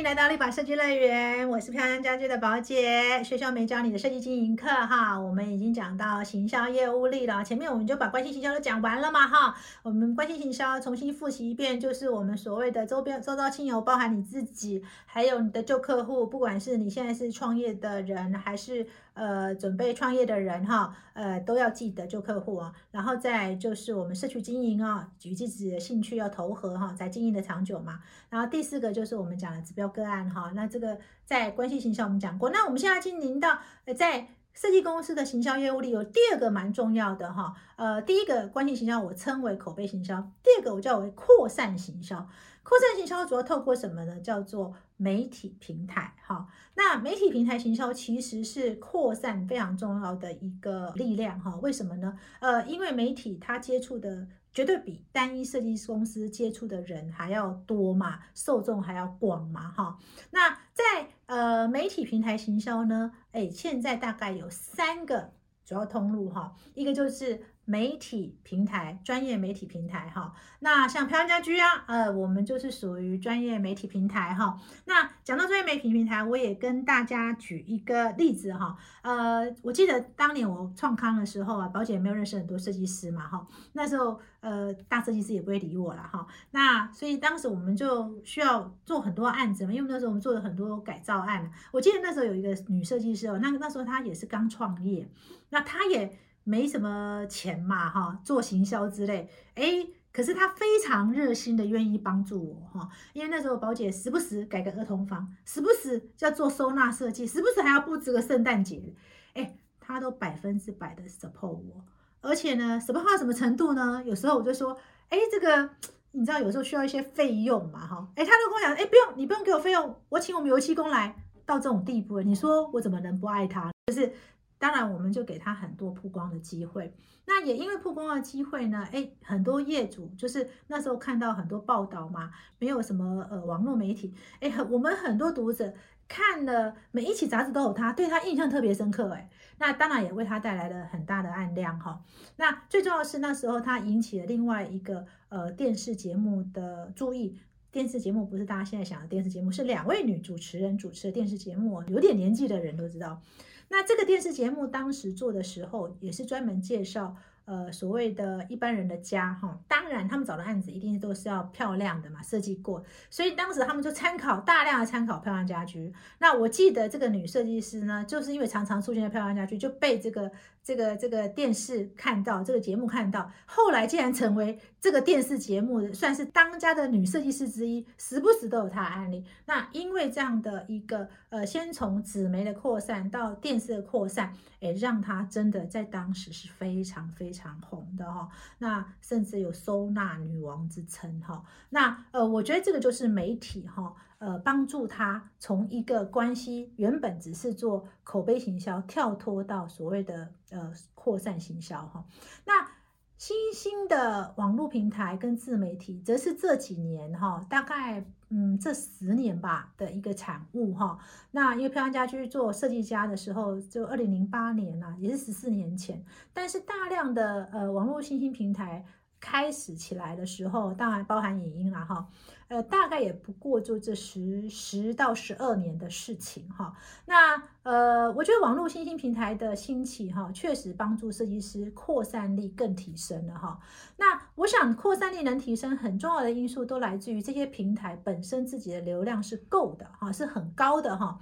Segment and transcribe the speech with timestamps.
[0.00, 3.22] 迎来到立法设计乐园，我是漂亮家居的宝姐。
[3.22, 7.44] 学校没教你的设计经营课哈，我们已经讲到行销业务力了。
[7.44, 18.86] 前面我们就把关系行销都讲完了嘛哈，我们关系行销重新复习一遍，就是我们所谓的周边周遭亲友，包含你自己，还有你的旧客户，不管是你现在是创业的人，还是
[19.20, 22.72] 呃准备创业的人哈，呃都要记得旧客户啊。
[22.90, 28.00] 然后再就是我们社区经营啊，举自己的兴趣要投合哈，才经营的长久嘛。
[28.30, 42.26] 然后第四个就是我们讲的指标个案哈，那这个在关系行销我们讲过，那我们现在经营到呃在设计公司的行销业务里有第二个蛮重要的哈，呃第一个关系行销我称为口碑行销，第二个我叫为扩散行销。
[42.62, 44.20] 扩散行销主要透过什么呢？
[44.20, 46.46] 叫做媒体平台哈。
[46.74, 51.56] 那媒体平台行销其实是扩散非常重要的一个力量哈。
[51.56, 52.18] 为什么呢？
[52.40, 54.28] 呃，因为媒体它接触的。
[54.52, 59.96] 绝对比单一设计公司接触的人还要多嘛，受众还要广嘛，哈。
[60.32, 65.30] 那在呃媒体平台行销呢，哎，现在大概有三个
[65.64, 67.40] 主要通路哈，一个就是。
[67.70, 74.58] 媒体平台，专业媒体平台哈，那像漂亮家居啊，呃，我们就是属于专业媒体平台哈。
[74.86, 95.08] 那讲到专业媒体平台，我也跟大家举一个例子哈，呃，我记得当年我创康的时候啊，宝姐没有认识很多设计师嘛哈，那时候呃大设计师也不会理我了哈，那所以当时我们就需要做很多案子嘛，因为那时候我们做了很多改造案，我记得那时候有一个女设计师哦，那那时候她也是刚创业，
[95.50, 96.18] 那她也。
[96.44, 108.94] 没什么钱嘛，哈，做行销之类，哎，可是他非常热心的愿意帮助我，哈，因为那时候宝姐时不时改个儿童房，时不时要做收纳设计，时不时还要布置个圣诞节，
[109.34, 111.84] 哎，他都百分之百的 support 我，
[112.22, 114.02] 而且呢，support 到什么程度呢？
[114.04, 114.76] 有时候我就说，
[115.10, 115.70] 哎，这个
[116.12, 121.14] 你知道有时候需要一些费用嘛，哈，哎，他就跟我讲，哎，不用，你不用给我费用，我请我们油漆工来，
[121.44, 123.70] 到这种地步了，你说我怎么能不爱他？
[123.86, 124.12] 就是。
[124.60, 126.92] 当然，我们就给他很多曝光的机会。
[127.24, 135.72] 那也因为曝光的机会呢，哎，很多业主就是那时候看到很多报道嘛，没有什么呃网络媒体，哎，我们很多读者
[136.06, 142.04] 看了每一期杂志都有他，对他印象特别深刻，哎，那当然也为他带来了很大的案量哈。
[142.36, 147.38] 那最重要是那时候他引起了另外一个呃电视节目的注意，
[147.70, 153.22] 电视节目不是大家现在想的电视节目，是两位女主持人主持的电视节目，有点年纪的人都知道。
[153.70, 157.16] 那这个电视节目当时做的时候，也是专门介绍。
[157.46, 165.92] 呃，所谓的一般人的家哈，当然他们找的案子一定都是要漂亮的嘛，设计过，所以当时他们就参考大量的参考漂亮家居。
[166.18, 170.30] 那我记得这个女设计师呢，就是因为常常出现在漂亮家居，就被这个
[170.62, 179.24] 这个这个电视看到，这个节目看到，后来竟然成为这个电视节目算是当家的女设计师之一，时不时都有她的案例。
[179.46, 187.50] 那因为这样的一个呃，先从纸媒的扩散到电视的扩散，哎，让她真的在当时是非常非常。
[187.70, 188.28] 红的哈，
[188.58, 191.44] 那甚至有收纳女王之称哈。
[191.68, 202.04] 那呃，我觉得这个就是媒体哈，呃，帮助他从一个关系原本只是做口碑行销，跳脱到所谓的呃扩散行销哈。
[202.44, 202.68] 那
[203.16, 210.98] 新兴的网络平台跟自媒体，则是这几年哈，大概嗯这十年吧的一个产物哈。
[211.30, 216.04] 那因为漂亮家居做设计家的时候，就二零零八年呐，也是十四年前。
[216.34, 218.84] 但是大量的呃网络新兴平台。
[219.20, 222.08] 开始起来的时候，当然包含影音了哈，
[222.48, 226.74] 呃，大概也不过就这十十到十二年的事情哈。
[227.04, 233.60] 那呃，我觉得网络新兴平台的兴起哈，确实帮助设计师扩散力更提升了哈。
[233.98, 241.20] 那我想扩散力能提升，很重要的因素都来自于这些平台本身自己的流量是够的哈，是很高的哈。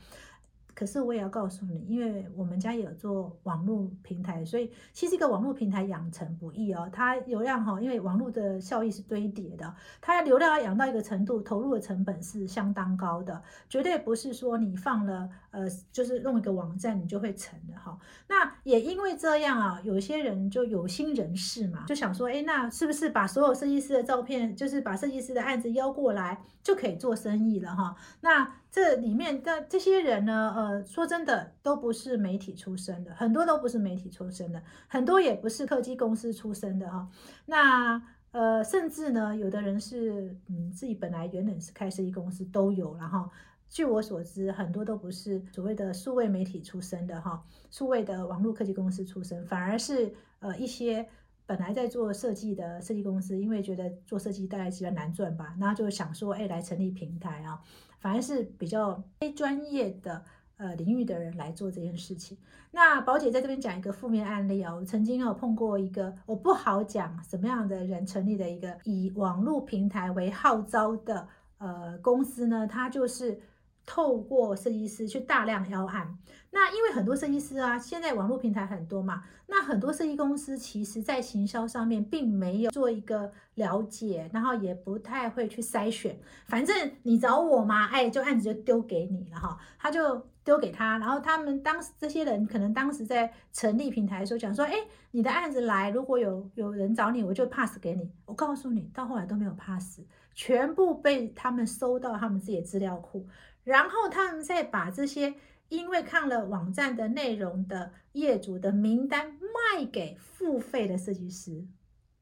[0.78, 6.88] 可是我也要告诉你，因为我们家有做网络平台，所以其实一个网络平台养成不易哦。
[6.92, 17.98] 它流量哈，因为网络的效益是堆叠的，它流量要养到一个程度，投入的成本是相当高的，绝对不是说你放了呃，就是弄一个网站你就会成的哈。
[18.28, 27.96] 那也因为这样啊，有些人就有心人士嘛，就想说，哎，那是不是把所有设计师的照片，就是把设计师的案子邀过来，就可以做生意了哈？
[28.20, 37.09] 那这里面的这些人呢，呃，说真的，都不是媒体出身的，很多都不是媒体出身的，很多也不是科技公司出身的哈。
[37.47, 43.31] 那呃，甚至呢，有的人是嗯，自己本来原本是开设计公司都有了哈。
[43.70, 51.06] 据我所知，很多都不是所谓的数位媒体出身的哈，数位的网络科技公司出身，反而是呃一些
[51.47, 57.61] 本来在做设计的设计公司，因为觉得做设计大概比较难赚吧，然后就想说，哎，来成立平台啊，
[57.98, 60.22] 反而是比较非专业的
[60.56, 62.36] 呃领域的人来做这件事情。
[62.70, 71.28] 那宝姐在这边讲一个负面案例哦，我曾经有碰过一个，我不好讲什么样的人成立的一个以网络平台为号召的
[71.58, 73.40] 呃公司呢，它就是。
[73.88, 76.19] 透过设计师去大量邀案，
[76.50, 94.72] 那因为很多设计师啊，现在网络平台很多嘛，那很多设计公司其实在行销上面并没有做一个了解，然后也不太会去筛选，反正你找我嘛，哎，就案子就丢给你了哈，他就丢给他，然后他们当时这些人可能当时在成立平台的时候讲说，哎，
[95.10, 100.00] 你的案子来，如果有有人找你，我就 pass 给你，我告诉你，到后来都没有 pass，
[100.34, 103.26] 全部被他们收到他们自己的资料库。
[103.62, 105.34] 然后他们再把这些
[105.68, 111.62] 因为看了网站的内容的业主的名单卖给付费的设计师，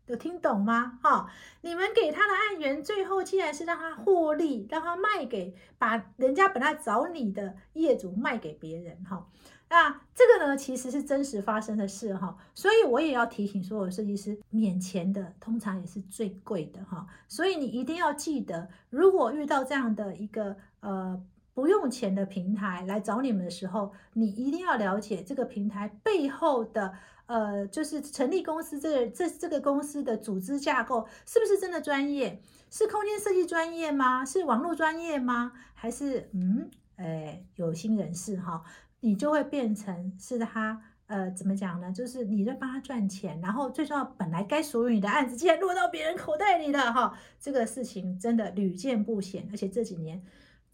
[0.07, 0.99] 有听懂吗？
[1.03, 1.31] 哈，
[1.63, 9.27] 你们给他的案源，最后竟然是让他获利，让他卖给把人家本来找你的业主卖给别人，哈。
[9.69, 12.37] 那这个呢，其实是真实发生的事，哈。
[12.55, 17.07] 所以我也要提醒所有设计师，免钱的通常也是最贵的，哈。
[17.27, 21.23] 所以你一定要记得，如果遇到这样的一个呃。
[21.57, 26.93] 不用钱的平台来找你们的时候，你一定要了解这个平台背后的，
[27.27, 32.41] 呃，就是成立公司这个这这个公司的组织架构是不是真的专业？
[32.71, 34.25] 是空间设计专业吗？
[34.25, 35.53] 是网络专业吗？
[35.75, 38.63] 还是嗯，哎，有心人士哈？
[39.01, 41.93] 你就会变成是他，呃，怎么讲呢？
[41.93, 47.17] 就是你在帮他赚钱，然后最重要，本来该属于你的案子，竟然落到别人口袋里了哈！
[47.39, 50.23] 这个事情真的屡见不鲜，而且这几年。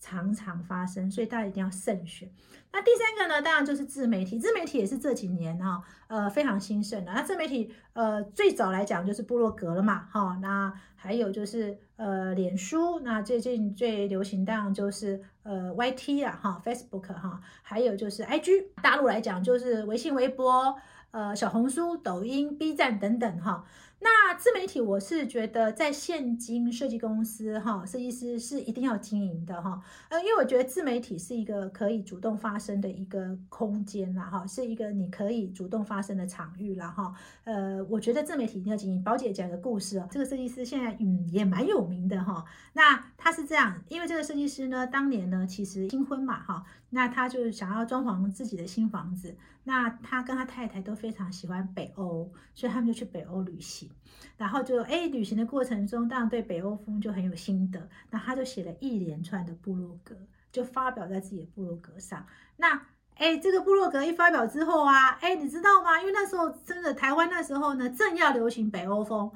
[0.03, 2.29] 常常发生，所以大家一定要慎选。
[2.73, 4.37] 那第三个呢，当然就是自媒体。
[4.37, 7.13] 自媒体也是这几年哈，呃，非常兴盛的。
[7.13, 10.37] 那自媒体，呃，最早来讲就是部落格了嘛，哈。
[10.43, 12.99] 那还有就是呃，脸书。
[13.01, 18.67] 那最近最流行当然就是呃，YT 啊，哈，Facebook 哈，还有就是 IG。
[18.83, 20.77] 大陆来讲就是微信、微博。
[21.13, 23.67] 呃，小红书、抖音、B 站等等哈，
[24.01, 37.13] 那自媒体我是觉得在现今设计公司哈，设计师是一定要经营的哈，呃，因为我觉得自媒体是一个可以主动发声的一个空间啦哈，是一个你可以主动发声的场域啦哈，
[37.45, 39.05] 呃，我觉得自媒体一定要经营。
[39.05, 42.43] 宝姐讲个故事哦，这个设计师现在嗯也蛮有名的哈，
[42.73, 46.65] 那他是这样，因为这个设计师呢，当年呢其实新婚嘛哈。
[46.95, 49.35] 那他就是想要装潢自己的新房子，
[49.65, 53.91] 那他跟他太太都非常喜欢北欧，所以他们就去北欧旅行，
[54.37, 60.15] 然后就哎旅行的过程中，当然对北欧风就很有心得，那他就写了一连串的部落格，
[60.53, 62.27] 就发表在自己的部落格上。
[62.59, 65.99] 那哎这个部落格一发表之后啊，哎你知道吗？
[65.99, 69.33] 因为那时候真的台湾那时候呢正要流行北欧风。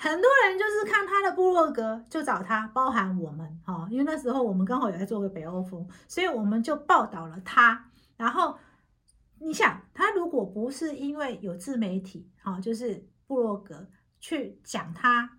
[0.00, 7.90] 很多人就是看他的部落格就找他，包含我们哈，因为那时候我们刚好也在做个北欧风，所以我们就报道了他。
[8.16, 8.56] 然后
[9.40, 13.88] 你想，他如果不是因为有自媒体哈，就是部落格
[14.20, 15.38] 去讲他，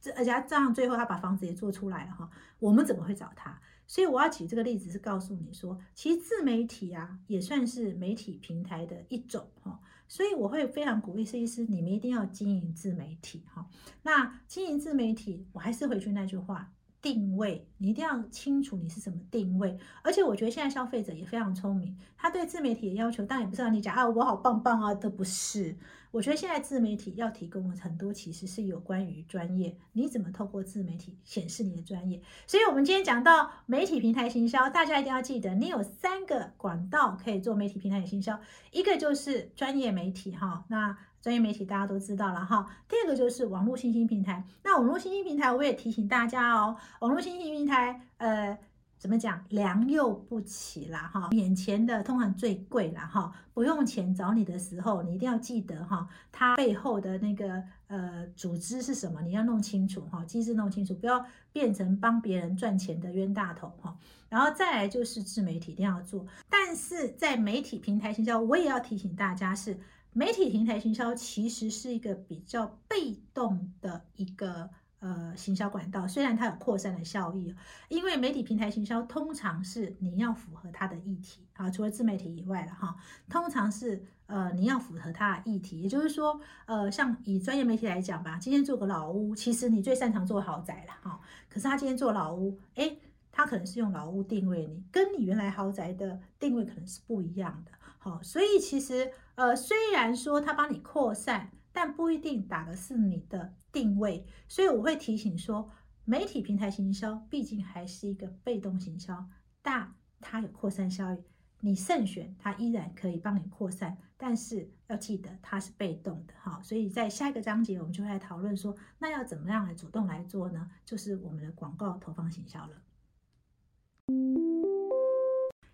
[0.00, 3.60] 这而且这样最后他把房子也做出来了哈，我们怎么会找他？
[3.86, 9.78] 所以我要举这个例子是告诉你说，其实自媒体啊也算是媒体平台的一种哈。
[10.06, 13.66] 所以我会非常鼓励设计师，你们一定要经营自媒体哈。
[14.02, 16.70] 那经营自媒体，我还是回去那句话。
[17.00, 19.78] 定位，你一定要清楚你是什么定位。
[20.02, 25.76] 而且我觉得现在消费者也非常聪明，他对自媒体的要求，当然也不是让你讲啊，我好棒棒啊，都不是。
[26.14, 32.22] 我觉得现在自媒体要提供的很多，其实是有关于专业，你怎么透过自媒体显示你的专业。
[32.46, 38.38] 所以，我们今天讲到媒体平台行销，大家一定要记得，你有三个管道可以做媒体平台的行销，
[38.70, 40.96] 一个就是专业媒体哈，那。
[41.24, 44.44] 专业媒体大家都知道了哈，第二个就是网络新兴平台。
[44.62, 48.58] 那网络新兴平台，我也提醒大家哦，网络新兴平台，呃，
[49.04, 63.94] 怎么讲，良莠不齐啦哈，免钱的通常最贵啦哈，不用钱找你的时候，你一定要记得哈，它背后的那个呃组织是什么，你要弄清楚哈，机制弄清楚，不要变成帮别人赚钱的冤大头哈。
[64.30, 69.78] 然后再来就是自媒体一定要做，但是在媒体平台行销，我也要提醒大家是。
[70.16, 74.70] 媒体平台行销其实是一个比较被动的一个
[75.04, 77.54] 呃行销管道，虽然它有扩散的效益，
[77.88, 82.96] 因为媒体平台行销通常是你要符合它的议题啊，除了自媒体以外了哈，
[83.28, 91.20] 通常是呃你要符合它的议题，也就是说呃像以专业媒体来讲吧，今天做个老屋，其实你最擅长做豪宅了哈，
[91.50, 92.98] 可是他今天做老屋，诶，
[93.30, 97.72] 他可能是用老屋定位你，跟你原来豪宅的定位可能是不一样的。
[97.98, 104.24] 好，所以其实呃，虽然说他帮你扩散，但不一定打的是你的定位。
[104.48, 105.70] 所以我会提醒说，
[106.06, 109.28] 媒体平台行销毕竟还是一个被动行销，
[109.60, 111.22] 但它有扩散效应。
[111.60, 116.60] 你慎选，它依然可以帮你扩散，但是要记得它是被动的哈。
[116.62, 120.70] 所以在下一个章节，我们就会来讨论说，那要怎么样来主动来做呢？
[120.84, 124.53] 就是我们的广告投放行销了。